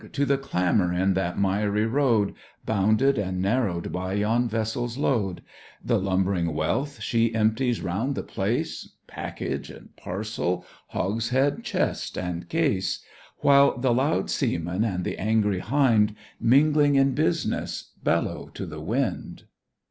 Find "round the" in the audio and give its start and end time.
7.81-8.23